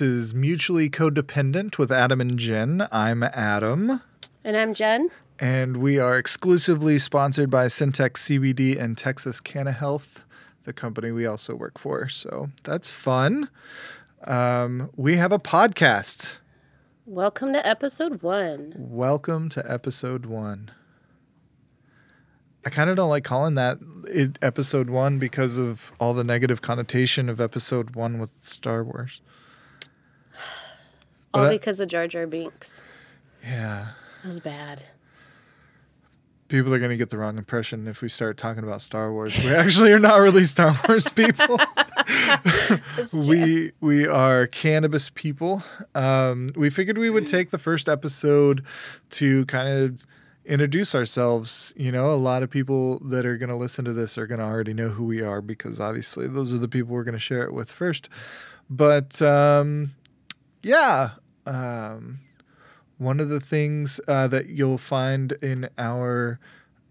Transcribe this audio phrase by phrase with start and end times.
[0.00, 2.88] This is Mutually Codependent with Adam and Jen.
[2.90, 4.00] I'm Adam.
[4.42, 5.10] And I'm Jen.
[5.38, 10.22] And we are exclusively sponsored by CenTex CBD and Texas CannaHealth,
[10.62, 12.08] the company we also work for.
[12.08, 13.50] So that's fun.
[14.24, 16.38] Um, we have a podcast.
[17.04, 18.72] Welcome to episode one.
[18.78, 20.70] Welcome to episode one.
[22.64, 26.62] I kind of don't like calling that it, episode one because of all the negative
[26.62, 29.20] connotation of episode one with Star Wars.
[31.32, 32.82] All But I- because of Jar Jar Binks.
[33.42, 33.88] Yeah.
[34.22, 34.84] That was bad.
[36.48, 39.38] People are going to get the wrong impression if we start talking about Star Wars.
[39.44, 41.58] We actually are not really Star Wars people.
[43.28, 45.62] We we are cannabis people.
[45.94, 48.64] Um, we figured we would take the first episode
[49.10, 50.04] to kind of
[50.44, 51.72] introduce ourselves.
[51.76, 54.40] You know, a lot of people that are going to listen to this are going
[54.40, 57.20] to already know who we are because obviously those are the people we're going to
[57.20, 58.08] share it with first.
[58.68, 59.92] But um,
[60.62, 61.10] yeah,
[61.46, 62.20] um,
[62.98, 66.38] one of the things uh, that you'll find in our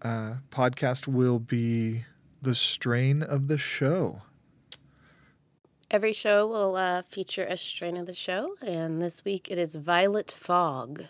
[0.02, 2.06] uh, podcast will be
[2.42, 4.22] the strain of the show.
[5.92, 9.76] Every show will uh, feature a strain of the show, and this week it is
[9.76, 11.04] Violet Fog.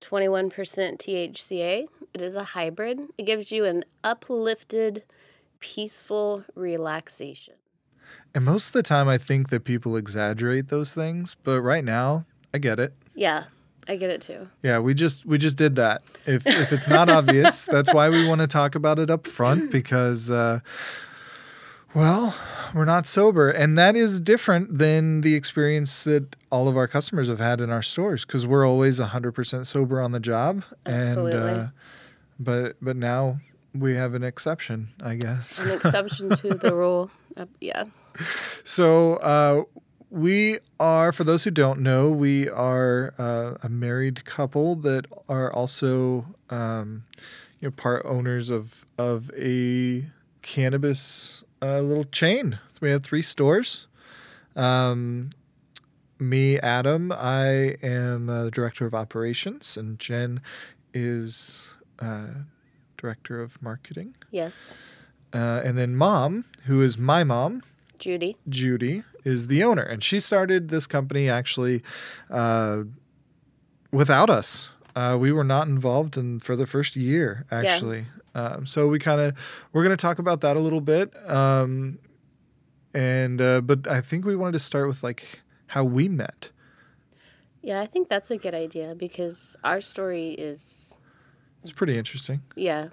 [0.00, 1.86] 21% THCA.
[2.14, 3.00] It is a hybrid.
[3.18, 5.02] It gives you an uplifted,
[5.58, 7.54] peaceful relaxation.
[8.36, 12.26] And most of the time, I think that people exaggerate those things, but right now,
[12.52, 12.92] I get it.
[13.14, 13.44] Yeah,
[13.88, 14.50] I get it too.
[14.62, 16.02] Yeah, we just we just did that.
[16.26, 19.70] If if it's not obvious, that's why we want to talk about it up front
[19.70, 20.60] because, uh,
[21.94, 22.36] well,
[22.74, 27.28] we're not sober, and that is different than the experience that all of our customers
[27.28, 30.62] have had in our stores because we're always hundred percent sober on the job.
[30.84, 31.38] Absolutely.
[31.40, 31.66] And uh,
[32.38, 33.38] but but now
[33.72, 35.58] we have an exception, I guess.
[35.58, 37.10] An exception to the rule.
[37.34, 37.84] Uh, yeah.
[38.64, 39.64] So uh,
[40.10, 45.52] we are, for those who don't know, we are uh, a married couple that are
[45.52, 47.04] also, um,
[47.60, 50.04] you know, part owners of of a
[50.42, 52.58] cannabis uh, little chain.
[52.80, 53.86] We have three stores.
[54.54, 55.30] Um,
[56.18, 60.40] me, Adam, I am uh, the director of operations, and Jen
[60.94, 62.28] is uh,
[62.96, 64.14] director of marketing.
[64.30, 64.74] Yes.
[65.32, 67.62] Uh, and then mom, who is my mom,
[67.98, 68.36] Judy.
[68.48, 71.82] Judy is the owner, and she started this company actually
[72.30, 72.84] uh,
[73.92, 74.70] without us.
[74.94, 78.06] Uh, we were not involved in for the first year, actually.
[78.34, 79.36] Um, so we kind of
[79.72, 81.98] we're going to talk about that a little bit, um,
[82.94, 86.50] and uh, but I think we wanted to start with like how we met.
[87.62, 90.98] Yeah, I think that's a good idea because our story is,
[91.64, 92.42] It's pretty interesting.
[92.54, 92.88] yeah.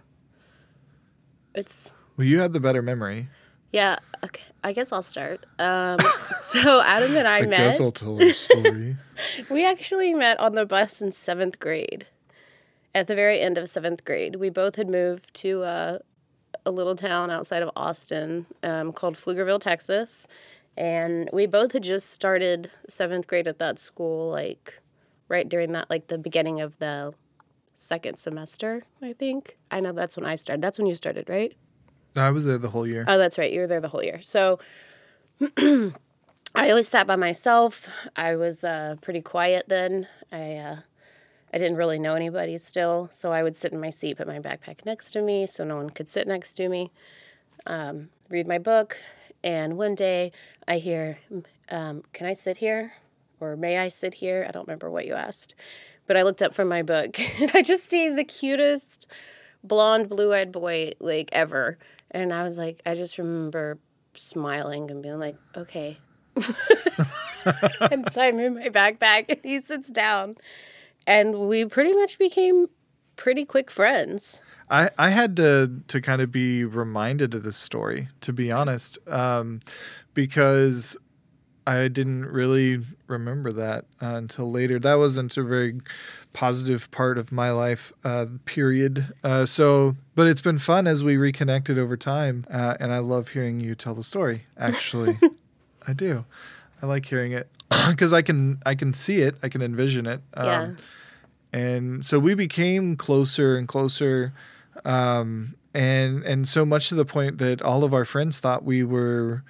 [1.54, 3.30] It's, Well, you had the better memory.
[3.72, 4.44] yeah, okay.
[4.64, 5.46] I guess I'll start.
[5.60, 5.98] Um,
[6.36, 7.58] so Adam and I, met.
[7.58, 8.98] guess I'll tell our story.
[9.50, 12.08] We actually met on the bus in seventh grade.
[12.96, 15.98] At the very end of seventh grade, we both had moved to uh,
[16.66, 20.28] a little town outside of Austin um, called Pflugerville, Texas,
[20.78, 24.82] and we both had just started seventh grade at that school, like
[25.28, 27.14] right during that, like the beginning of the
[27.74, 28.84] second semester.
[29.02, 30.62] I think I know that's when I started.
[30.62, 31.56] That's when you started, right?
[32.16, 33.06] I was there the whole year.
[33.08, 33.52] Oh, that's right.
[33.52, 34.22] You were there the whole year.
[34.22, 34.60] So
[35.58, 38.08] I always sat by myself.
[38.16, 40.08] I was uh, pretty quiet then.
[40.32, 40.78] I uh,
[41.54, 44.40] I didn't really know anybody still, so I would sit in my seat, put my
[44.40, 46.92] backpack next to me, so no one could sit next to me.
[47.68, 48.98] Um, read my book,
[49.44, 50.32] and one day
[50.68, 51.20] I hear,
[51.70, 52.94] um, "Can I sit here?"
[53.40, 55.54] or "May I sit here?" I don't remember what you asked,
[56.08, 59.08] but I looked up from my book, and I just see the cutest
[59.64, 61.78] blonde, blue-eyed boy like ever,
[62.14, 63.78] and I was like, I just remember
[64.14, 65.98] smiling and being like, "Okay."
[67.92, 70.36] and so I move my backpack, and he sits down,
[71.06, 72.68] and we pretty much became
[73.16, 74.42] pretty quick friends.
[74.70, 78.98] I, I had to to kind of be reminded of this story, to be honest,
[79.08, 79.60] um,
[80.14, 80.98] because
[81.66, 84.80] I didn't really remember that uh, until later.
[84.80, 85.80] That wasn't a very
[86.34, 89.14] positive part of my life, uh, period.
[89.24, 93.30] Uh, so, but it's been fun as we reconnected over time, uh, and I love
[93.30, 94.44] hearing you tell the story.
[94.58, 95.20] Actually,
[95.88, 96.26] I do.
[96.82, 97.48] I like hearing it
[97.90, 100.22] because I can I can see it, I can envision it.
[100.34, 100.70] Um, Yeah.
[101.54, 104.34] and so we became closer and closer
[104.86, 108.84] um, and and so much to the point that all of our friends thought we
[108.84, 109.44] were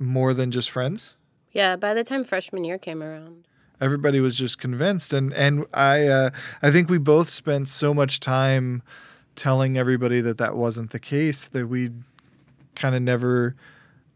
[0.00, 1.16] more than just friends
[1.52, 3.44] Yeah, by the time freshman year came around.
[3.80, 6.30] everybody was just convinced and and i uh,
[6.62, 8.82] i think we both spent so much time
[9.36, 11.90] telling everybody that that wasn't the case that we
[12.74, 13.54] kind of never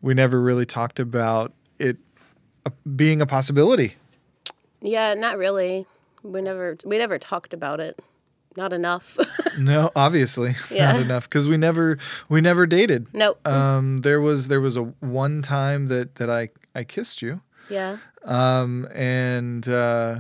[0.03, 1.97] we never really talked about it
[2.97, 3.95] being a possibility.
[4.81, 5.87] Yeah, not really.
[6.23, 8.01] We never we never talked about it.
[8.57, 9.19] Not enough.
[9.57, 10.91] No, obviously Yeah.
[10.93, 11.97] not enough because we never
[12.29, 13.07] we never dated.
[13.15, 13.39] nope.
[13.47, 17.41] Um, there was there was a one time that that I I kissed you,
[17.71, 17.99] yeah.
[18.25, 20.19] um, and uh,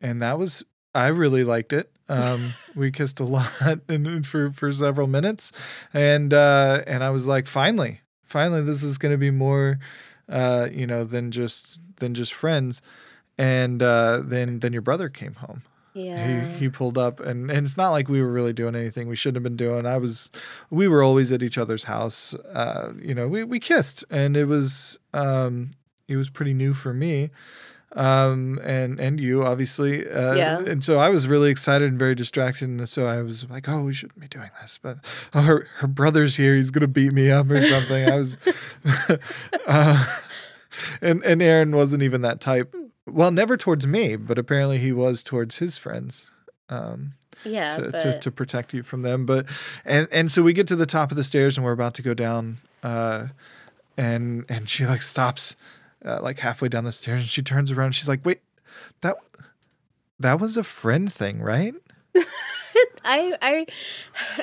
[0.00, 0.62] and that was
[0.94, 1.90] I really liked it.
[2.08, 3.50] Um, we kissed a lot
[3.88, 5.50] and for for several minutes,
[5.92, 9.80] and uh, and I was like, finally, finally, this is going to be more,
[10.28, 12.80] uh, you know, than just than just friends.
[13.38, 15.62] And uh, then then your brother came home.
[15.96, 16.44] Yeah.
[16.52, 19.16] He he pulled up, and and it's not like we were really doing anything we
[19.16, 19.86] shouldn't have been doing.
[19.86, 20.30] I was,
[20.68, 22.34] we were always at each other's house.
[22.34, 25.70] Uh, you know, we we kissed, and it was um
[26.06, 27.30] it was pretty new for me
[27.92, 30.58] um and and you obviously uh Yeah.
[30.58, 33.80] and so i was really excited and very distracted and so i was like oh
[33.82, 34.98] we shouldn't be doing this but
[35.32, 38.36] oh, her her brother's here he's gonna beat me up or something i was
[39.66, 40.04] uh,
[41.00, 42.74] and and aaron wasn't even that type
[43.06, 46.30] well never towards me but apparently he was towards his friends
[46.68, 47.14] um
[47.44, 47.76] yeah.
[47.76, 49.26] to, but to, to protect you from them.
[49.26, 49.46] But
[49.84, 52.02] and and so we get to the top of the stairs and we're about to
[52.02, 53.28] go down, uh,
[53.96, 55.56] and and she like stops,
[56.04, 57.86] uh, like halfway down the stairs and she turns around.
[57.86, 58.40] And she's like, "Wait,
[59.00, 59.16] that
[60.18, 61.74] that was a friend thing, right?
[63.04, 63.66] I I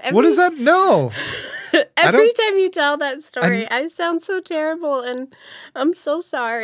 [0.01, 0.55] every, what is that?
[0.55, 1.11] No,
[1.97, 5.33] Every time you tell that story, I sound so terrible and
[5.75, 6.63] I'm so sorry.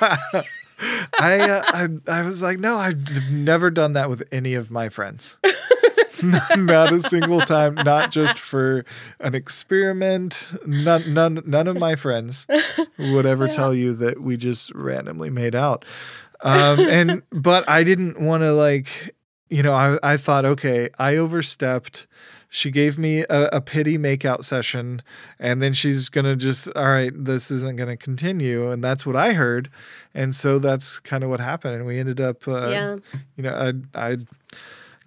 [0.80, 1.88] I, uh, I
[2.20, 5.36] I was like, no, I've never done that with any of my friends."
[6.56, 8.84] not, a single time, not just for
[9.20, 10.50] an experiment.
[10.66, 12.46] None, none, none of my friends
[12.98, 15.84] would ever tell you that we just randomly made out.
[16.40, 19.14] Um, and but I didn't want to like,
[19.48, 22.06] you know, I I thought, okay, I overstepped.
[22.48, 25.02] She gave me a, a pity makeout session,
[25.38, 29.34] and then she's gonna just, all right, this isn't gonna continue, and that's what I
[29.34, 29.70] heard,
[30.14, 32.96] and so that's kind of what happened, and we ended up, uh, yeah.
[33.36, 34.16] you know, I I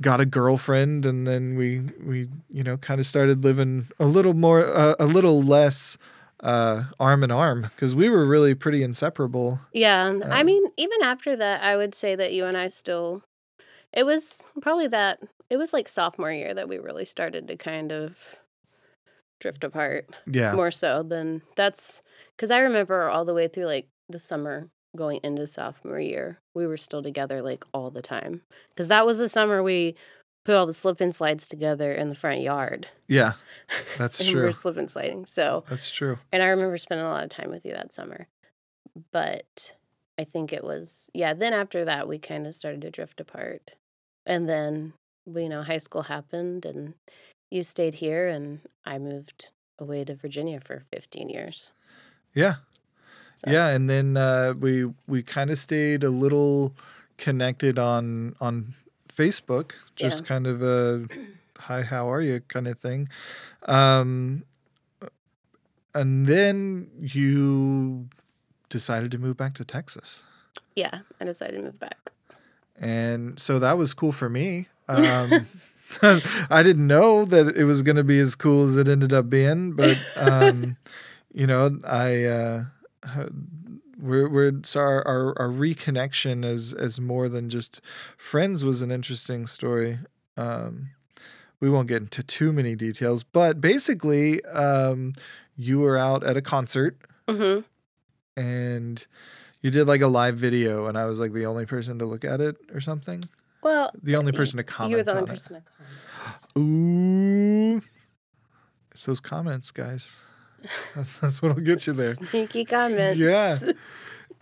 [0.01, 4.33] got a girlfriend, and then we we you know kind of started living a little
[4.33, 5.97] more, uh, a little less
[6.41, 9.59] uh, arm in arm because we were really pretty inseparable.
[9.73, 10.05] Yeah.
[10.05, 13.23] Um, I mean, even after that, I would say that you and I still,
[13.93, 15.19] it was probably that,
[15.51, 18.39] it was like sophomore year that we really started to kind of
[19.39, 22.01] drift apart Yeah, more so than that's
[22.35, 26.65] because I remember all the way through like the summer going into sophomore year, we
[26.65, 29.95] were still together like all the time because that was the summer we
[30.45, 33.33] put all the slip and slides together in the front yard yeah,
[33.97, 34.43] that's and we true.
[34.43, 35.25] were slip and sliding.
[35.25, 36.17] So, That's true.
[36.31, 38.27] and I remember spending a lot of time with you that summer.
[39.11, 39.75] But
[40.17, 43.71] I think it was, yeah, then after that, we kind of started to drift apart.
[44.25, 44.93] And then,
[45.25, 46.93] you know, high school happened and
[47.49, 51.71] you stayed here and I moved away to Virginia for 15 years.
[52.33, 52.55] Yeah,
[53.35, 56.73] So, yeah, and then uh, we we kind of stayed a little
[57.17, 58.73] connected on on
[59.09, 60.27] Facebook, just Yeah.
[60.27, 61.07] kind of a
[61.67, 63.09] hi, how are you kind of thing.
[63.67, 64.43] Um,
[65.93, 68.07] and then you
[68.69, 70.23] decided to move back to Texas.
[70.75, 72.11] Yeah, I decided to move back.
[72.79, 74.67] and so that was cool for me.
[74.91, 75.47] Um,
[76.49, 79.29] I didn't know that it was going to be as cool as it ended up
[79.29, 80.77] being, but um,
[81.33, 82.63] you know, I uh,
[83.99, 87.81] we're we're so our, our our reconnection as as more than just
[88.17, 89.99] friends was an interesting story.
[90.37, 90.89] Um,
[91.59, 95.13] we won't get into too many details, but basically, um,
[95.57, 96.97] you were out at a concert
[97.29, 97.59] hmm
[98.35, 99.05] and
[99.61, 102.25] you did like a live video, and I was like the only person to look
[102.25, 103.21] at it or something.
[103.63, 104.91] Well, The only person to comment.
[104.91, 105.97] you were the only on person to comment.
[106.57, 107.81] Ooh,
[108.91, 110.19] it's those comments, guys.
[110.95, 112.13] That's, that's what'll get you there.
[112.13, 113.17] Sneaky comments.
[113.19, 113.57] Yeah.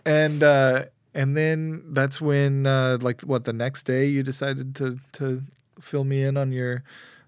[0.04, 0.84] And uh,
[1.14, 5.42] and then that's when uh, like what the next day you decided to to
[5.80, 6.82] fill me in on your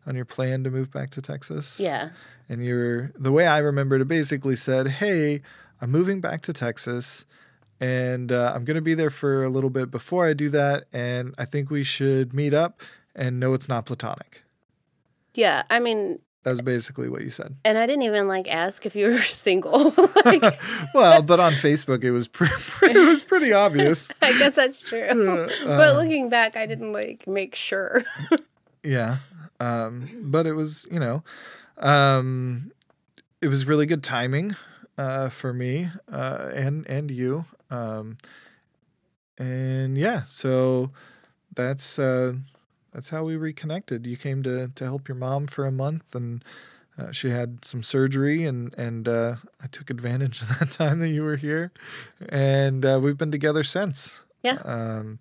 [0.06, 1.80] on your plan to move back to Texas.
[1.80, 2.10] Yeah.
[2.50, 5.40] and you're the way I remembered it basically said, "Hey,
[5.80, 7.24] I'm moving back to Texas,
[7.82, 10.84] and uh, I'm going to be there for a little bit before I do that,
[10.92, 12.80] and I think we should meet up
[13.14, 14.42] and know it's not platonic."
[15.34, 15.62] Yeah.
[15.70, 17.56] I mean, That was basically what you said.
[17.64, 19.92] and I didn't even like ask if you were single.
[20.24, 20.60] like,
[20.94, 24.08] well, but on Facebook it was pretty, it was pretty obvious.
[24.20, 25.02] I guess that's true.
[25.02, 28.02] Uh, but looking back, I didn't like make sure.
[28.84, 29.18] Yeah.
[29.60, 31.22] Um, but it was, you know,
[31.78, 32.72] um,
[33.40, 34.54] it was really good timing
[34.98, 37.44] uh, for me uh, and and you.
[37.72, 38.18] Um,
[39.38, 40.90] and yeah, so
[41.54, 42.34] that's uh,
[42.92, 44.06] that's how we reconnected.
[44.06, 46.44] You came to to help your mom for a month, and
[46.98, 51.08] uh, she had some surgery, and and uh, I took advantage of that time that
[51.08, 51.72] you were here,
[52.28, 54.24] and uh, we've been together since.
[54.42, 54.58] Yeah.
[54.64, 55.18] Um,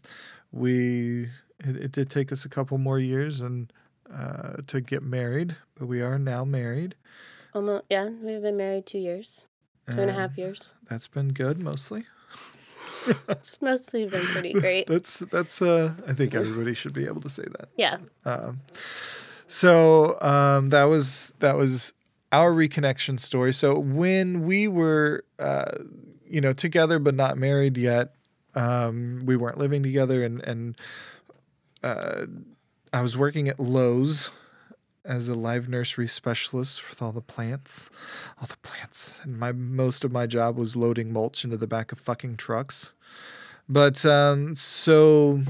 [0.51, 1.29] we
[1.59, 3.71] it, it did take us a couple more years and
[4.13, 6.95] uh, to get married, but we are now married.
[7.53, 9.45] Almost, yeah, we've been married two years,
[9.89, 10.73] two and a half years.
[10.89, 12.05] That's been good mostly.
[13.29, 14.87] It's mostly been pretty great.
[14.87, 17.69] That's that's uh I think everybody should be able to say that.
[17.77, 17.97] Yeah.
[19.47, 21.93] So um that was that was
[22.31, 23.53] our reconnection story.
[23.53, 25.71] So when we were uh
[26.25, 28.15] you know together but not married yet,
[28.55, 30.77] um we weren't living together and and
[31.83, 32.25] uh
[32.93, 34.29] I was working at Lowe's
[35.03, 37.89] as a live nursery specialist with all the plants,
[38.39, 39.19] all the plants.
[39.23, 42.93] And my most of my job was loading mulch into the back of fucking trucks.
[43.67, 45.41] But um, so,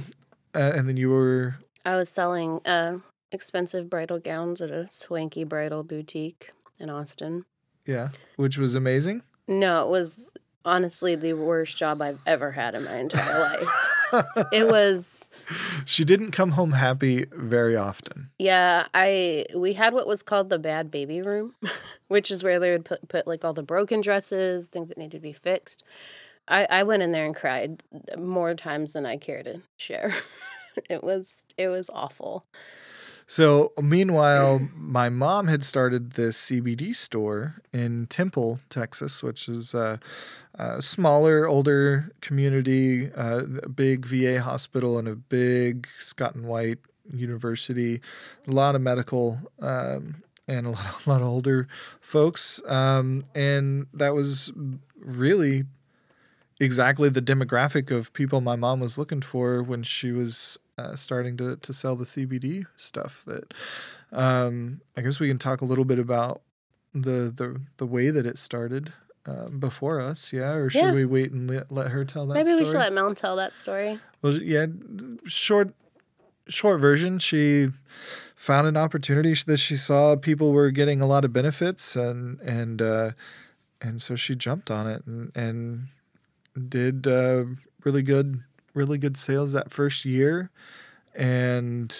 [0.55, 1.55] uh, and then you were
[1.85, 2.99] I was selling uh,
[3.31, 7.45] expensive bridal gowns at a swanky bridal boutique in Austin.
[7.85, 9.23] yeah, which was amazing.
[9.47, 13.67] No, it was honestly the worst job I've ever had in my entire life.
[14.51, 15.29] It was
[15.85, 18.29] She didn't come home happy very often.
[18.39, 21.55] yeah, I we had what was called the bad baby room,
[22.07, 25.17] which is where they would put put like all the broken dresses, things that needed
[25.17, 25.83] to be fixed.
[26.47, 27.81] I, I went in there and cried
[28.17, 30.13] more times than I care to share.
[30.89, 32.45] it was it was awful.
[33.31, 40.01] So, meanwhile, my mom had started this CBD store in Temple, Texas, which is a,
[40.55, 46.79] a smaller, older community, uh, a big VA hospital, and a big Scott and White
[47.09, 48.01] university.
[48.49, 51.69] A lot of medical um, and a lot, of, a lot of older
[52.01, 52.59] folks.
[52.67, 54.51] Um, and that was
[54.99, 55.63] really
[56.59, 61.37] exactly the demographic of people my mom was looking for when she was uh, starting
[61.37, 63.23] to, to sell the CBD stuff.
[63.25, 63.53] That
[64.11, 66.41] um, I guess we can talk a little bit about
[66.93, 68.91] the the, the way that it started
[69.25, 70.53] um, before us, yeah.
[70.53, 70.93] Or should Yeah.
[70.93, 72.33] we wait and let, let her tell that?
[72.33, 72.83] Maybe we should story?
[72.85, 73.99] let Mel tell that story.
[74.21, 74.65] Well, yeah,
[75.25, 75.73] short
[76.47, 77.19] short version.
[77.19, 77.69] She
[78.35, 82.81] found an opportunity that she saw people were getting a lot of benefits, and and
[82.81, 83.11] uh,
[83.79, 85.87] and so she jumped on it and and
[86.69, 87.45] did uh,
[87.83, 90.49] really good really good sales that first year,
[91.15, 91.95] and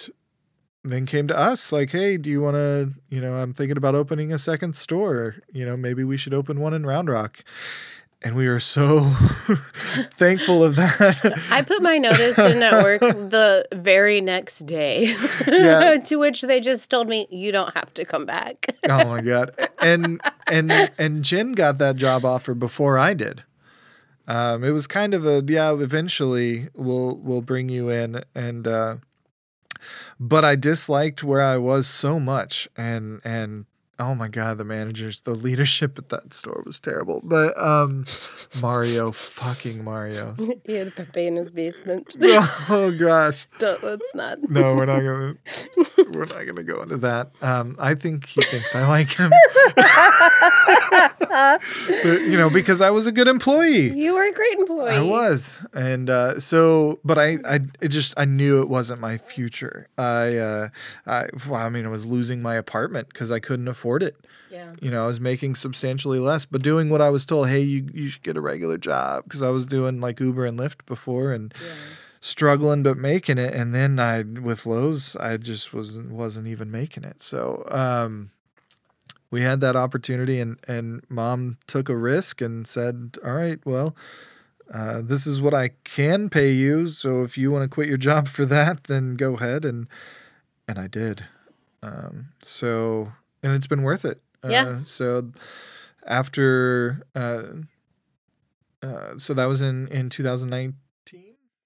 [0.84, 2.90] then came to us like, hey, do you want to?
[3.08, 5.36] You know, I'm thinking about opening a second store.
[5.52, 7.44] You know, maybe we should open one in Round Rock.
[8.24, 9.00] And we were so
[10.14, 11.42] thankful of that.
[11.50, 15.12] I put my notice in at work the very next day,
[15.46, 15.96] Yeah.
[16.04, 18.66] to which they just told me, you don't have to come back.
[18.88, 19.50] oh my god
[19.80, 23.42] and and and jen got that job offer before i did
[24.26, 28.96] um it was kind of a yeah eventually we'll we'll bring you in and uh
[30.18, 33.66] but i disliked where i was so much and and
[33.98, 38.04] oh my god the managers the leadership at that store was terrible but um
[38.60, 40.34] mario fucking mario
[40.64, 42.14] he had Pepe in his basement.
[42.22, 44.38] oh gosh Don't, let's not.
[44.48, 45.34] no, we're not gonna
[46.12, 47.30] we're not gonna go into that.
[47.42, 49.30] Um, I think he thinks I like him,
[51.28, 51.60] but,
[52.22, 53.90] you know, because I was a good employee.
[53.90, 54.90] You were a great employee.
[54.90, 59.16] I was, and uh, so, but I, I, it just, I knew it wasn't my
[59.16, 59.88] future.
[59.96, 60.68] I, uh,
[61.06, 64.16] I, well, I mean, I was losing my apartment because I couldn't afford it.
[64.50, 64.74] Yeah.
[64.80, 67.48] You know, I was making substantially less, but doing what I was told.
[67.48, 70.58] Hey, you, you should get a regular job because I was doing like Uber and
[70.58, 71.52] Lyft before, and
[72.24, 77.02] struggling but making it and then i with lowe's i just wasn't wasn't even making
[77.02, 78.30] it so um
[79.32, 83.96] we had that opportunity and and mom took a risk and said all right well
[84.72, 87.96] uh, this is what i can pay you so if you want to quit your
[87.96, 89.88] job for that then go ahead and
[90.68, 91.24] and i did
[91.82, 94.64] um so and it's been worth it Yeah.
[94.66, 95.30] uh, so
[96.06, 97.42] after uh
[98.82, 100.74] uh, so that was in in 2019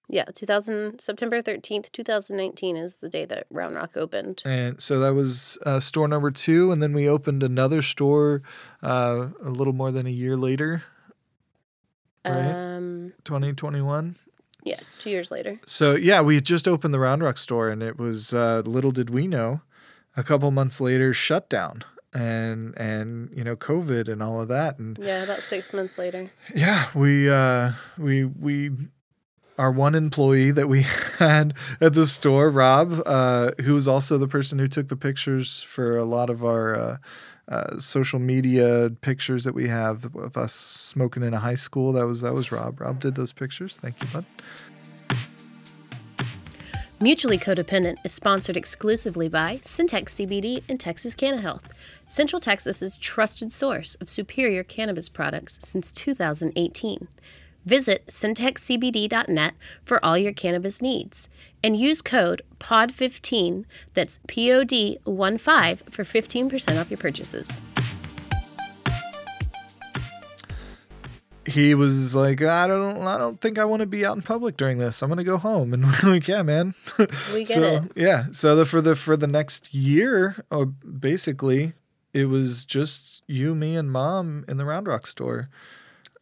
[0.08, 0.24] Yeah.
[0.34, 4.42] 2000, September 13th, 2019 is the day that Round Rock opened.
[4.44, 8.42] And so that was uh, store number two, and then we opened another store
[8.82, 10.84] uh, a little more than a year later,
[12.24, 12.50] Right.
[12.76, 14.16] Um, 2021.
[14.64, 15.58] yeah, two years later.
[15.66, 18.90] So yeah, we had just opened the Round Rock store, and it was uh, little
[18.92, 19.60] did we know,
[20.16, 24.98] a couple months later, shutdown and and you know COVID and all of that, and
[25.00, 26.30] Yeah, about six months later.
[26.54, 28.70] yeah, we uh, we we
[29.58, 30.82] our one employee that we
[31.18, 35.62] had at the store, Rob, uh, who was also the person who took the pictures
[35.62, 36.96] for a lot of our uh,
[37.48, 41.92] uh, social media pictures that we have of us smoking in a high school.
[41.92, 42.80] That was that was Rob.
[42.80, 43.76] Rob did those pictures.
[43.76, 44.24] Thank you, bud.
[46.98, 51.64] Mutually Codependent is sponsored exclusively by CenTex CBD and Texas CannaHealth.
[52.06, 57.06] Central Texas's trusted source of superior cannabis products since 2018.
[57.66, 59.52] Visit centexcbd.net
[59.84, 61.28] for all your cannabis needs
[61.62, 67.60] and use code POD15, that's P O D 1 5, for 15% off your purchases.
[71.46, 74.56] He was like, I don't, I don't think I want to be out in public
[74.56, 75.02] during this.
[75.02, 76.74] I'm gonna go home, and we're like, yeah, man.
[77.32, 77.82] We get so it.
[77.94, 81.72] yeah, so the for the for the next year, or basically,
[82.12, 85.48] it was just you, me, and mom in the Round Rock store.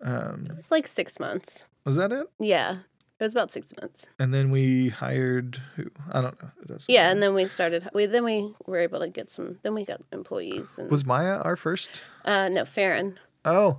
[0.01, 1.65] It was like six months.
[1.85, 2.27] Was that it?
[2.39, 2.73] Yeah,
[3.19, 4.09] it was about six months.
[4.19, 5.91] And then we hired who?
[6.13, 6.51] I don't know.
[6.63, 7.89] It doesn't Yeah, and then we started.
[7.95, 9.59] We then we were able to get some.
[9.63, 12.03] Then we got employees and Was Maya our first?
[12.25, 13.19] uh, no Farron.
[13.47, 13.79] Oh,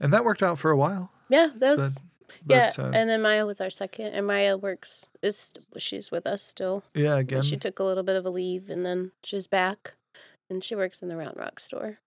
[0.00, 1.12] and that worked out for a while.
[1.28, 2.00] Yeah, that was
[2.44, 2.84] But, yeah.
[2.84, 6.82] uh, and then Maya was our second, and Maya works is she's with us still.
[6.94, 7.42] yeah, again.
[7.42, 9.94] She took a little bit of a leave, and then she's back,
[10.48, 11.98] and she works in the Round Rock store.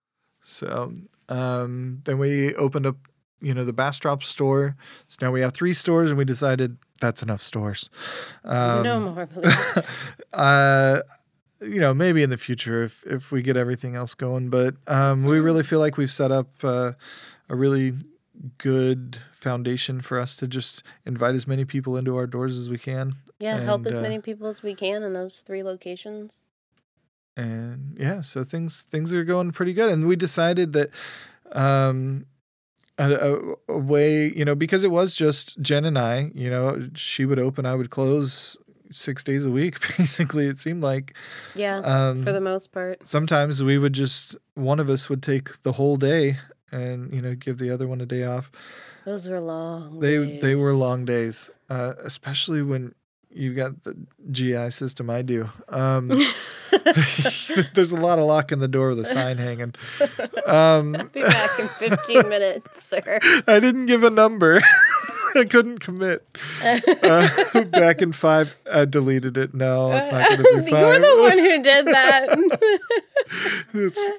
[0.44, 0.92] So
[1.28, 2.96] um, then we opened up,
[3.40, 4.76] you know, the Bastrop store.
[5.08, 7.88] So now we have three stores, and we decided that's enough stores.
[8.44, 9.88] Um, no more, please.
[10.32, 11.00] uh,
[11.60, 15.24] you know, maybe in the future if if we get everything else going, but um,
[15.24, 16.92] we really feel like we've set up uh,
[17.48, 17.92] a really
[18.58, 22.78] good foundation for us to just invite as many people into our doors as we
[22.78, 23.14] can.
[23.38, 26.44] yeah, help as uh, many people as we can in those three locations.
[27.36, 29.90] and yeah, so things things are going pretty good.
[29.92, 30.90] And we decided that
[31.52, 32.26] um,
[32.98, 36.88] a, a, a way, you know, because it was just Jen and I, you know,
[36.94, 38.56] she would open, I would close
[38.90, 39.80] six days a week.
[39.98, 41.14] Basically, it seemed like
[41.54, 43.06] Yeah, um, for the most part.
[43.06, 46.38] sometimes we would just one of us would take the whole day
[46.74, 48.50] and you know give the other one a day off.
[49.04, 50.00] Those were long.
[50.00, 50.80] They they were days.
[50.80, 52.94] long days, uh, especially when
[53.30, 53.96] you've got the
[54.30, 55.50] GI system I do.
[55.68, 56.08] Um,
[57.74, 59.74] there's a lot of lock in the door with a sign hanging.
[60.46, 63.18] Um, I'll Be back in 15 minutes, sir.
[63.46, 64.62] I didn't give a number.
[65.36, 66.22] I couldn't commit.
[66.62, 69.52] Uh, back in five, I deleted it.
[69.52, 70.80] No, it's not going to be five.
[70.80, 72.38] You're the one who did that.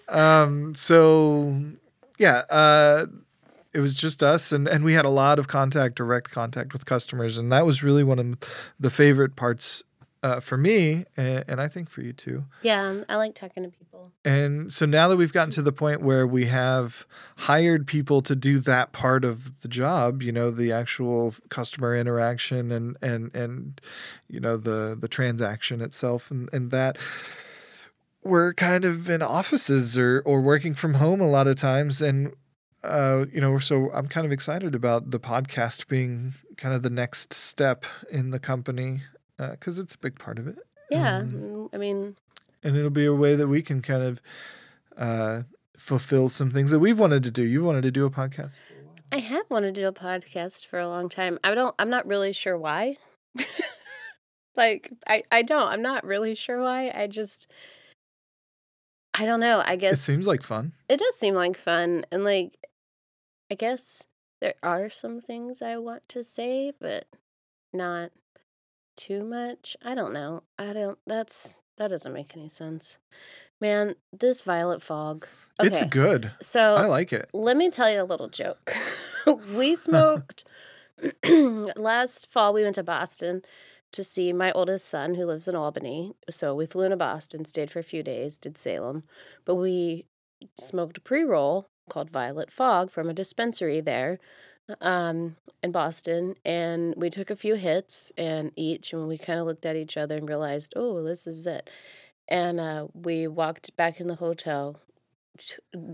[0.09, 1.53] um so
[2.17, 3.05] yeah uh
[3.73, 6.85] it was just us and and we had a lot of contact direct contact with
[6.85, 8.37] customers and that was really one of
[8.79, 9.83] the favorite parts
[10.23, 13.69] uh, for me and, and i think for you too yeah, I like talking to
[13.69, 14.11] people.
[14.23, 17.05] and so now that we've gotten to the point where we have
[17.37, 22.71] hired people to do that part of the job, you know, the actual customer interaction
[22.71, 23.79] and and and
[24.27, 26.97] you know the the transaction itself and and that
[28.25, 32.33] we're kind of in offices or or working from home a lot of times and
[32.83, 36.89] uh, you know, so I'm kind of excited about the podcast being kind of the
[36.89, 39.01] next step in the company
[39.37, 40.57] because it's a big part of it
[40.91, 42.15] Yeah, Um, mm, I mean,
[42.63, 44.21] and it'll be a way that we can kind of
[44.97, 45.43] uh,
[45.77, 47.43] fulfill some things that we've wanted to do.
[47.43, 48.51] You've wanted to do a podcast.
[49.11, 51.39] I have wanted to do a podcast for a long time.
[51.43, 51.75] I don't.
[51.77, 52.97] I'm not really sure why.
[54.55, 55.69] like, I I don't.
[55.69, 56.91] I'm not really sure why.
[56.93, 57.47] I just.
[59.17, 59.63] I don't know.
[59.65, 60.73] I guess It seems like fun.
[60.89, 62.57] it does seem like fun, and like,
[63.51, 64.05] I guess
[64.41, 67.05] there are some things I want to say, but
[67.73, 68.11] not
[68.97, 69.77] too much.
[69.83, 70.43] I don't know.
[70.59, 70.97] I don't.
[71.07, 72.99] That's that doesn't make any sense.
[73.61, 75.27] Man, this violet fog.
[75.61, 76.31] Okay, It's good.
[76.41, 77.29] so I like it.
[77.33, 78.73] let me tell you a little joke.
[79.55, 80.43] we smoked
[81.77, 82.53] last fall.
[82.53, 83.41] We went to Boston
[83.95, 86.13] to see my oldest son who lives in Albany.
[86.29, 89.03] So we flew into Boston, stayed for a few days, did Salem,
[89.45, 90.05] but we
[90.57, 94.19] smoked a pre roll called Violet Fog from a dispensary there
[94.81, 96.35] um, in Boston.
[96.43, 99.97] And we took a few hits and each, and we kind of looked at each
[99.97, 101.69] other and realized, oh, this is it.
[102.27, 104.79] And uh, we walked back in the hotel,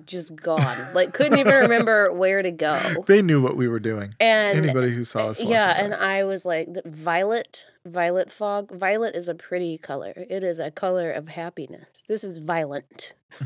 [0.06, 0.94] just gone.
[0.94, 2.80] like, couldn't even remember where to go.
[3.08, 4.14] They knew what we were doing.
[4.20, 5.42] And Anybody who saw us.
[5.42, 8.72] yeah, and I was like, the violet, violet fog.
[8.78, 10.14] Violet is a pretty color.
[10.16, 12.04] It is a color of happiness.
[12.08, 13.14] This is violent.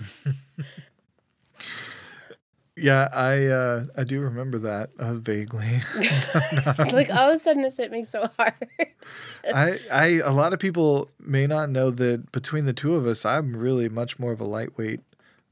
[2.75, 5.81] yeah, I uh, I do remember that uh, vaguely.
[5.97, 8.53] It's like all of a sudden it's hit me so hard.
[9.53, 13.25] I I a lot of people may not know that between the two of us,
[13.25, 15.01] I'm really much more of a lightweight,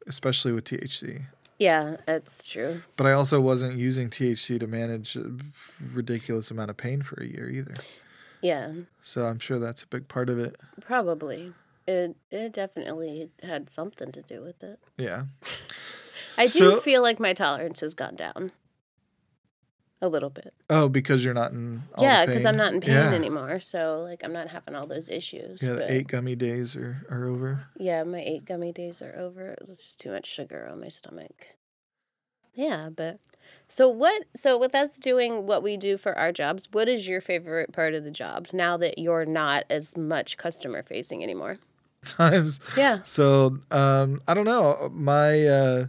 [0.08, 1.24] especially with THC.
[1.60, 2.82] yeah, that's true.
[2.96, 5.32] But I also wasn't using THC to manage a
[5.94, 7.74] ridiculous amount of pain for a year either.
[8.42, 10.56] Yeah, So I'm sure that's a big part of it.
[10.82, 11.54] probably.
[11.88, 14.80] It it definitely had something to do with it.
[14.98, 15.26] Yeah.
[16.38, 18.52] I do So- feel like my tolerance has gone down.
[20.04, 20.54] A little bit.
[20.70, 21.82] Oh, because you're not in.
[21.96, 23.13] all yeah, because I'm not in pain Yeah.
[23.13, 23.60] anymore.
[23.60, 25.63] So like I'm not having all those issues.
[25.63, 27.66] Yeah, but the eight gummy days are, are over.
[27.78, 29.52] yeah, my eight gummy days are over.
[29.52, 31.48] It was just too much sugar on my stomach.
[32.54, 33.20] Yeah, but
[33.68, 34.24] so what?
[34.36, 37.94] So with us doing what we do for our jobs, what is your favorite part
[37.96, 41.56] of the job now that you're not as much customer facing anymore?
[42.06, 42.60] Times.
[42.78, 43.00] Yeah.
[43.06, 44.92] So um, I don't know.
[44.94, 45.86] My uh,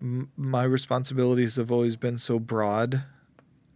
[0.00, 3.02] m- my responsibilities have always been so broad.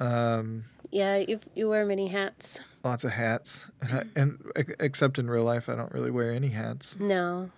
[0.01, 2.61] Um, Yeah, you you wear many hats.
[2.85, 6.49] lots of hats, and, I, and except in real life, I don't really wear any
[6.49, 6.97] hats.
[7.01, 7.51] No.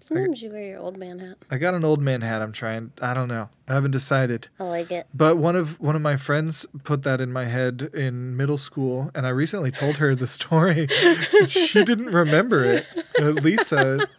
[0.00, 1.36] Sometimes you wear your old man hat.
[1.50, 2.40] I got an old man hat.
[2.40, 2.92] I'm trying.
[3.02, 3.50] I don't know.
[3.68, 4.48] I haven't decided.
[4.58, 5.06] I like it.
[5.14, 9.10] But one of one of my friends put that in my head in middle school,
[9.14, 10.86] and I recently told her the story.
[11.48, 12.84] she didn't remember it.
[13.20, 14.08] Lisa,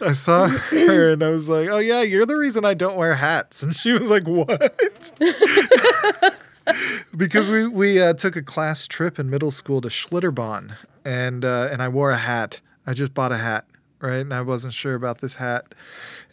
[0.00, 3.14] I saw her, and I was like, "Oh yeah, you're the reason I don't wear
[3.14, 5.12] hats." And she was like, "What?"
[7.16, 11.68] because we we uh, took a class trip in middle school to Schlitterbahn, and uh,
[11.70, 12.60] and I wore a hat.
[12.86, 13.64] I just bought a hat,
[14.02, 14.20] right?
[14.20, 15.64] And I wasn't sure about this hat,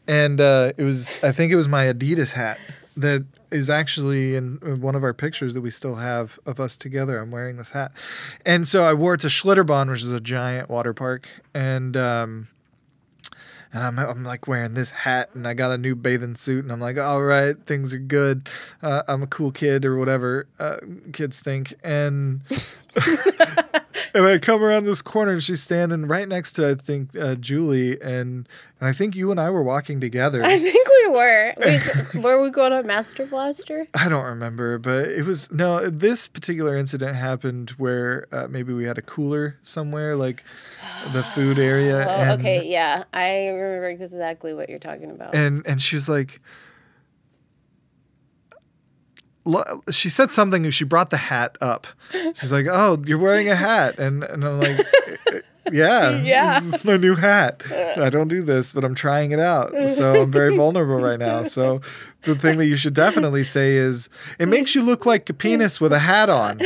[0.07, 2.59] and uh, it was I think it was my Adidas hat
[2.97, 7.19] that is actually in one of our pictures that we still have of us together.
[7.19, 7.91] I'm wearing this hat,
[8.45, 11.95] and so I wore it to Schlitterbahn, which is a giant water park, and.
[11.95, 12.47] Um,
[13.71, 16.71] and I'm, I'm like wearing this hat and I got a new bathing suit and
[16.71, 18.49] I'm like, all right, things are good.
[18.81, 20.77] Uh, I'm a cool kid or whatever uh,
[21.13, 21.75] kids think.
[21.83, 22.41] And
[24.13, 27.35] and I come around this corner and she's standing right next to I think uh,
[27.35, 28.47] Julie and
[28.79, 30.41] and I think you and I were walking together.
[30.43, 31.53] I think we were.
[31.57, 33.87] We, were we going to Master Blaster?
[33.93, 35.89] I don't remember, but it was no.
[35.89, 40.45] This particular incident happened where uh, maybe we had a cooler somewhere, like
[41.11, 42.05] the food area.
[42.07, 43.03] Oh, and, okay, yeah.
[43.13, 45.35] I remember exactly what you're talking about.
[45.35, 46.39] and and she was like
[49.91, 51.87] she said something she brought the hat up.
[52.39, 53.97] She's like oh you're wearing a hat.
[53.99, 54.79] And and i'm like
[55.71, 56.59] yeah Yeah.
[56.59, 57.61] this is my new hat.
[57.97, 59.71] I don't do this but i'm trying it out.
[59.89, 61.43] So i'm very vulnerable right now.
[61.43, 61.81] So
[62.23, 64.09] the thing that you should definitely say is
[64.39, 66.59] it makes you look like a penis with a hat on.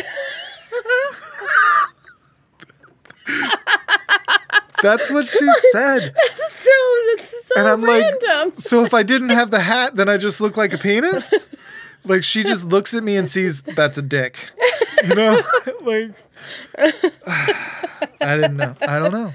[4.82, 6.14] That's what she said.
[6.36, 6.70] So
[7.06, 8.56] this is so and I'm like, random.
[8.58, 11.50] so if I didn't have the hat, then I just look like a penis?
[12.06, 14.52] Like she just looks at me and sees that's a dick.
[15.04, 15.42] You know?
[15.82, 16.12] like
[16.78, 18.76] I didn't know.
[18.82, 19.34] I don't know.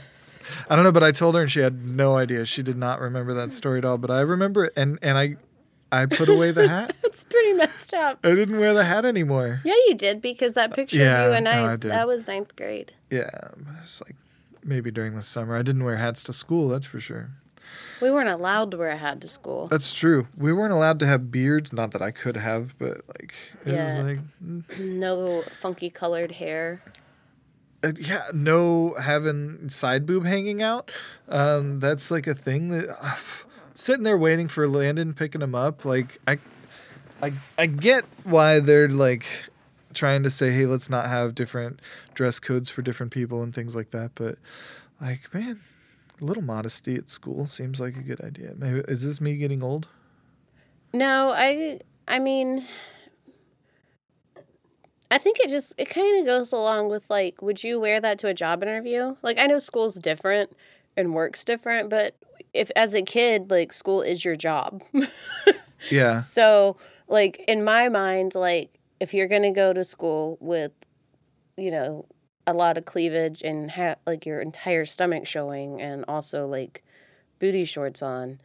[0.70, 2.44] I don't know, but I told her and she had no idea.
[2.44, 3.98] She did not remember that story at all.
[3.98, 5.36] But I remember it and, and I
[5.90, 6.94] I put away the hat.
[7.04, 8.18] It's pretty messed up.
[8.22, 9.60] I didn't wear the hat anymore.
[9.64, 11.90] Yeah, you did because that picture Yeah, of you and no, I, I did.
[11.90, 12.92] that was ninth grade.
[13.10, 13.30] Yeah.
[13.82, 14.14] It's like
[14.62, 15.56] maybe during the summer.
[15.56, 17.30] I didn't wear hats to school, that's for sure.
[18.00, 19.66] We weren't allowed to wear a hat to school.
[19.66, 20.28] That's true.
[20.36, 21.72] We weren't allowed to have beards.
[21.72, 23.34] Not that I could have, but like
[23.64, 24.02] it Yeah.
[24.02, 26.82] was like No funky colored hair.
[27.84, 30.90] uh, yeah, no having side boob hanging out.
[31.28, 33.16] Um, that's like a thing that uh,
[33.74, 35.84] sitting there waiting for Landon picking him up.
[35.84, 36.38] Like I,
[37.22, 39.26] I, I get why they're like
[39.94, 41.80] trying to say, hey, let's not have different
[42.14, 44.12] dress codes for different people and things like that.
[44.14, 44.38] But
[45.00, 45.60] like, man,
[46.20, 48.54] a little modesty at school seems like a good idea.
[48.56, 49.86] Maybe is this me getting old?
[50.92, 52.64] No, I I mean
[55.10, 58.18] I think it just it kind of goes along with like would you wear that
[58.20, 59.16] to a job interview?
[59.22, 60.54] Like I know school's different
[60.96, 62.14] and work's different, but
[62.52, 64.82] if as a kid like school is your job.
[65.90, 66.76] Yeah, So,
[67.06, 70.72] like in my mind, like if you're gonna go to school with,
[71.56, 72.06] you know,
[72.48, 76.82] a lot of cleavage and ha- like your entire stomach showing, and also like
[77.38, 78.40] booty shorts on,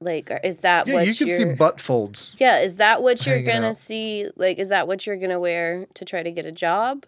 [0.00, 0.94] like is that yeah.
[0.94, 2.34] what You can see butt folds.
[2.38, 3.76] yeah, is that what you're gonna out.
[3.76, 4.28] see?
[4.36, 7.06] Like, is that what you're gonna wear to try to get a job?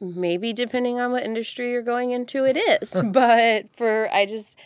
[0.00, 3.00] Maybe depending on what industry you're going into, it is.
[3.12, 4.56] but for I just,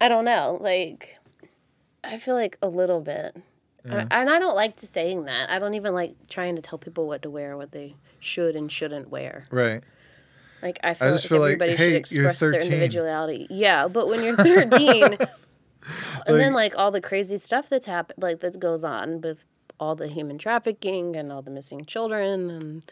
[0.00, 0.58] I don't know.
[0.60, 1.18] Like,
[2.04, 3.36] I feel like a little bit.
[3.90, 5.50] I- and I don't like to saying that.
[5.50, 8.70] I don't even like trying to tell people what to wear, what they should and
[8.70, 9.46] shouldn't wear.
[9.50, 9.82] Right.
[10.62, 13.46] Like I feel just like feel like, everybody hey, should express their individuality.
[13.50, 15.04] Yeah, but when you're 13,
[16.26, 19.44] and then like all the crazy stuff that's happened, like that goes on with
[19.78, 22.82] all the human trafficking and all the missing children, and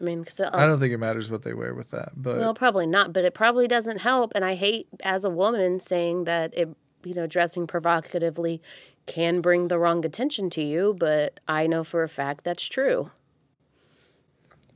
[0.00, 2.54] I mean, because I don't think it matters what they wear with that, but well,
[2.54, 4.32] probably not, but it probably doesn't help.
[4.34, 6.68] And I hate as a woman saying that it,
[7.02, 8.62] you know, dressing provocatively
[9.06, 13.10] can bring the wrong attention to you, but I know for a fact that's true.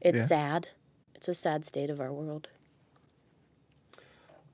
[0.00, 0.26] It's Yeah.
[0.26, 0.68] sad.
[1.20, 2.48] It's a sad state of our world.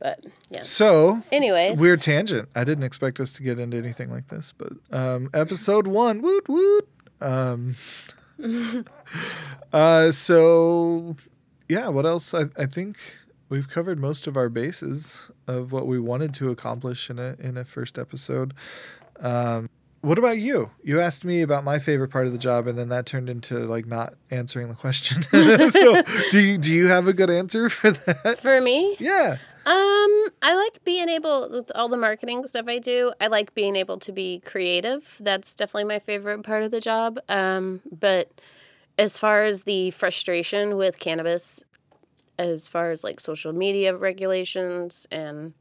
[0.00, 0.62] But yeah.
[0.62, 2.48] so Anyways, Weird tangent.
[2.56, 6.48] I didn't expect us to get into anything like this, but um, episode one, woot
[6.48, 6.88] woot.
[7.20, 7.76] Um,
[9.72, 11.14] uh, so,
[11.68, 12.34] yeah, what else?
[12.34, 12.98] I, I think
[13.48, 17.56] we've covered most of our bases of what we wanted to accomplish in a in
[17.56, 18.54] a first episode.
[19.20, 20.70] Um, what about you?
[20.82, 23.58] You asked me about my favorite part of the job, and then that turned into
[23.66, 25.22] like not answering the question.
[25.70, 28.38] so, do you do you have a good answer for that?
[28.38, 29.38] For me, Yeah.
[29.66, 33.12] Um, I like being able with all the marketing stuff I do.
[33.20, 35.16] I like being able to be creative.
[35.18, 37.18] That's definitely my favorite part of the job.
[37.28, 38.30] Um, but
[38.96, 41.64] as far as the frustration with cannabis,
[42.38, 45.52] as far as like social media regulations and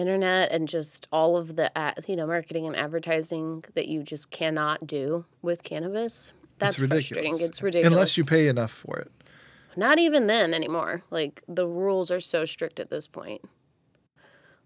[0.00, 1.70] internet and just all of the
[2.08, 7.08] you know marketing and advertising that you just cannot do with cannabis, that's it's ridiculous.
[7.08, 7.40] frustrating.
[7.40, 7.92] It's ridiculous.
[7.92, 9.10] Unless you pay enough for it.
[9.76, 11.02] Not even then anymore.
[11.10, 13.42] Like the rules are so strict at this point.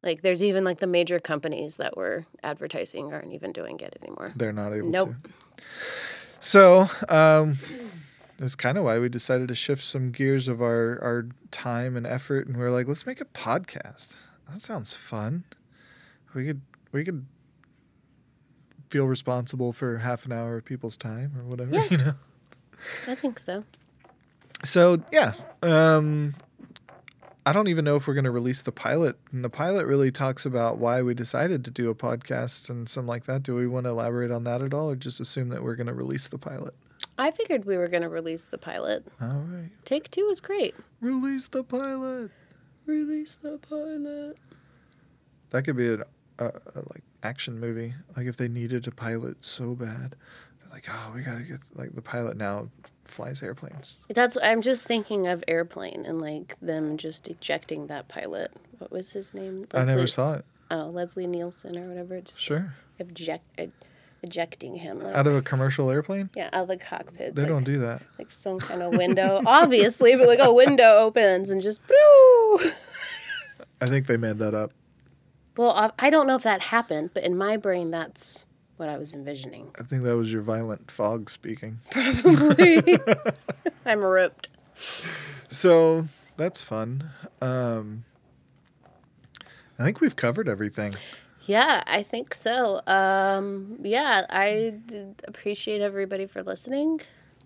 [0.03, 4.33] Like there's even like the major companies that were advertising aren't even doing it anymore.
[4.37, 5.15] They're not able Nope.
[5.23, 5.31] to.
[6.41, 7.59] So, um,
[8.39, 12.07] that's kind of why we decided to shift some gears of our, our time and
[12.07, 14.17] effort, and we are like, let's make a podcast.
[14.51, 15.45] That sounds fun.
[16.35, 16.61] We could
[16.93, 17.27] we could
[18.91, 21.87] feel responsible for half an hour of people's time or whatever, Yeah.
[21.91, 22.15] you know.
[23.09, 23.65] I think so.
[24.65, 26.35] So yeah, um,
[27.47, 29.17] I don't even know if we're going to release the pilot.
[29.33, 33.09] And the pilot really talks about why we decided to do a podcast and something
[33.09, 33.43] like that.
[33.43, 35.87] Do we want to elaborate on that at all, or just assume that we're going
[35.89, 36.75] to release the pilot?
[37.19, 39.07] I figured we were going to release the pilot.
[39.21, 40.75] All right, Take two is great.
[41.01, 42.31] release the pilot.
[42.87, 44.37] Release the pilot.
[45.51, 46.01] That could be a,
[46.39, 47.95] a, a like action movie.
[48.17, 50.17] Like if they needed a pilot so bad,
[50.61, 52.69] they're like, oh, we gotta get like the pilot now
[53.05, 53.97] flies airplanes.
[54.09, 58.53] That's I'm just thinking of airplane and like them just ejecting that pilot.
[58.79, 59.67] What was his name?
[59.73, 60.45] I never saw it.
[60.71, 62.21] Oh, Leslie Nielsen or whatever.
[62.21, 63.71] Just Sure, eject, ej-
[64.25, 65.01] ejecting him.
[65.01, 66.31] Like, out of a commercial airplane.
[66.35, 67.35] yeah, out of the cockpit.
[67.35, 68.03] They like, don't do that.
[68.19, 71.87] like some kind of window, obviously, but like a window opens and just.
[71.87, 72.59] Boo!
[73.81, 74.73] I think they made that up.
[75.57, 78.45] Well, I, I don't know if that happened, but in my brain, that's
[78.77, 79.71] what I was envisioning.
[79.79, 81.79] I think that was your violent fog speaking.
[81.91, 82.99] Probably.
[83.87, 84.49] I'm ripped.
[84.75, 86.07] So
[86.37, 87.11] that's fun.
[87.41, 88.05] Um,
[89.79, 90.95] I think we've covered everything.
[91.47, 92.81] Yeah, I think so.
[92.87, 97.01] Um, yeah, I d- appreciate everybody for listening.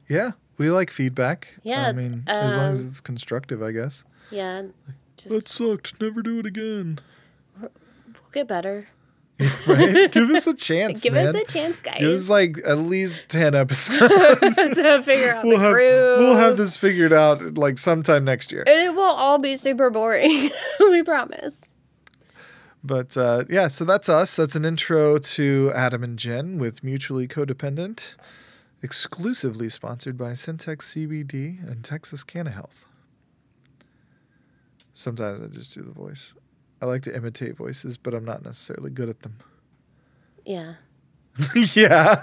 [0.09, 1.59] Yeah, we like feedback.
[1.63, 4.05] Yeah, I mean, as long as um, it's constructive, I guess.
[4.31, 4.73] Yeah, That
[5.17, 6.01] just sucked.
[6.01, 7.01] Never do it again.
[7.61, 7.71] we'll
[8.33, 8.87] get better.
[9.69, 10.11] Right?
[10.11, 11.01] Give us a chance.
[11.03, 11.29] Give man.
[11.29, 13.99] us a chance, guys, Give us like at least ten episodes.
[14.01, 16.19] to figure out we'll the have groove.
[16.19, 18.65] we'll have this figured out like sometime next year.
[18.67, 20.51] And it will all be super boring.
[20.81, 21.73] we promise.
[22.83, 24.37] But uh, yeah, so that's us.
[24.37, 28.14] That's an intro to Adam and Jen with Mutually Codependent,
[28.83, 32.85] exclusively sponsored by CenTex CBD and Texas CannaHealth.
[34.95, 36.35] Sometimes I just do the voice.
[36.81, 39.38] I like to imitate voices, but I'm not necessarily good at them.
[40.45, 40.75] Yeah.
[41.75, 42.23] yeah.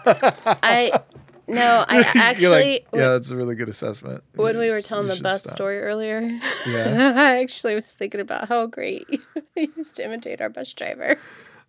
[0.63, 1.01] I
[1.47, 4.23] no, I actually like, yeah, that's a really good assessment.
[4.35, 5.55] when You we were telling the bus stop.
[5.55, 6.21] story earlier,
[6.67, 7.13] Yeah.
[7.15, 9.05] I actually was thinking about how great
[9.55, 11.17] he used to imitate our bus driver.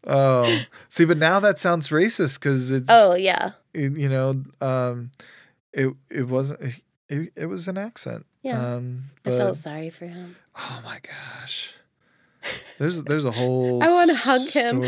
[0.06, 3.50] Oh, see, but now that sounds racist because it's Oh yeah.
[3.74, 5.10] it- you know, um,
[5.72, 6.60] it it wasn't
[7.08, 8.24] it, it was an accent.
[8.42, 8.74] Yeah.
[8.76, 10.36] Um, I felt sorry for him.
[10.56, 11.74] oh my gosh,
[12.78, 13.82] there's there's a whole.
[13.82, 14.80] I want to hug him.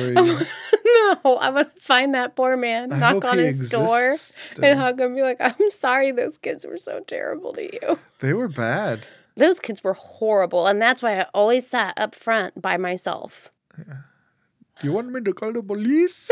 [1.25, 4.65] No, I want to find that poor man, I knock on his door, still.
[4.65, 5.15] and hug him.
[5.15, 7.99] Be like, "I'm sorry, those kids were so terrible to you.
[8.21, 9.07] They were bad.
[9.37, 14.87] Those kids were horrible, and that's why I always sat up front by myself." Do
[14.87, 16.31] you want me to call the police?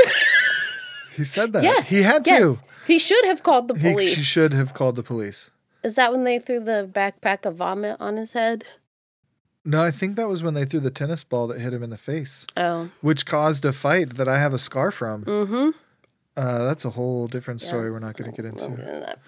[1.16, 1.62] he said that.
[1.62, 2.60] Yes, he had yes.
[2.60, 2.66] to.
[2.86, 4.14] He should have called the He, police.
[4.16, 5.50] he should have called the police.
[5.82, 8.64] Is that when they threw the backpack of vomit on his head?
[9.68, 11.90] No, I think that was when they threw the tennis ball that hit him in
[11.90, 15.24] the face, Oh, which caused a fight that I have a scar from.
[15.24, 15.70] mm-hmm.
[16.37, 18.68] Uh, that's a whole different story we're not going to get into.
[18.83, 19.18] that,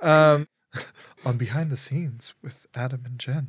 [0.00, 0.48] but- Um,
[1.24, 3.48] on behind the scenes with Adam and Jen.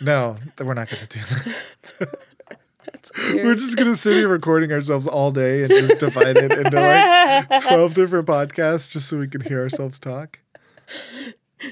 [0.00, 2.18] No, we're not going to do that.
[3.34, 6.80] We're just going to sit here recording ourselves all day and just divide it into
[6.80, 10.38] like 12 different podcasts just so we can hear ourselves talk.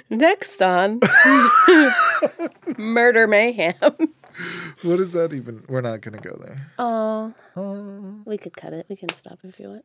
[0.09, 1.00] Next on
[2.76, 3.74] Murder Mayhem.
[4.83, 5.64] What is that even?
[5.68, 6.57] We're not going to go there.
[6.79, 8.14] Oh, Oh.
[8.24, 8.87] we could cut it.
[8.88, 9.85] We can stop if you want.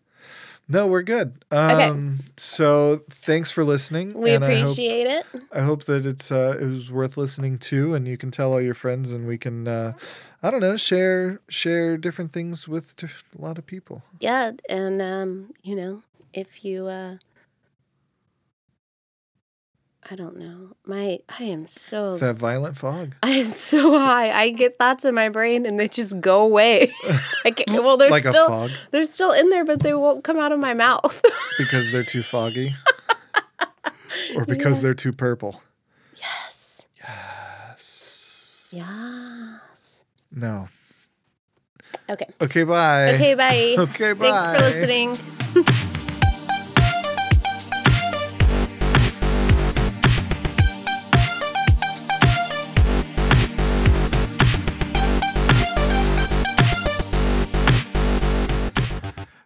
[0.70, 1.44] No, we're good.
[1.52, 4.14] Um, So thanks for listening.
[4.16, 5.26] We and I hope, appreciate it.
[5.52, 8.62] I hope that it's uh, it was worth listening to, and you can tell all
[8.62, 9.94] your friends, and we can, uh,
[10.42, 13.10] I don't know, share share different things with a
[13.42, 14.04] lot of people.
[14.20, 17.18] Yeah, and um, you know, if you uh
[20.10, 20.76] I don't know.
[20.86, 23.16] My I am so That Violet Fog.
[23.24, 24.32] I am so high.
[24.32, 26.92] I get thoughts in my brain and they just go away.
[27.46, 28.72] I can't, well, they're Like a still fog?
[28.92, 31.22] they're still in there, but they won't come out of my mouth.
[31.58, 32.76] Because they're too foggy?
[34.36, 35.62] or because they're too purple?
[36.18, 36.86] yes.
[37.02, 38.68] Yes.
[38.72, 40.04] Yes.
[40.34, 40.68] No.
[42.10, 42.28] Okay.
[42.42, 43.14] Okay, bye.
[43.14, 43.34] Okay.
[43.36, 43.76] Bye.
[43.80, 44.32] Okay, Bye.
[44.32, 45.86] Thanks for listening.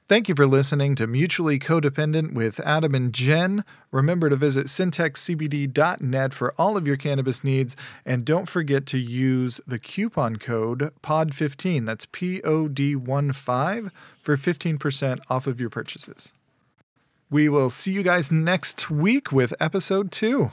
[0.09, 3.63] Thank you for listening to Mutually Codependent with Adam and Jen.
[3.91, 7.75] Remember to visit centexcbd.net for all of your cannabis needs.
[8.07, 13.91] And don't forget to use the coupon code POD15, that's P O D 1 5,
[14.23, 16.33] for 15% off of your purchases.
[17.29, 20.49] We will see you guys next week with episode two.